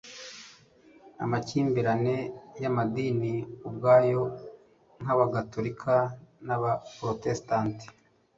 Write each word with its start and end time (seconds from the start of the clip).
amakimbirane 1.23 2.15
y'amadini 2.61 3.33
ubwayo 3.67 4.21
nk'abagatolika 5.01 5.93
n'abaprotestanti 6.45 7.85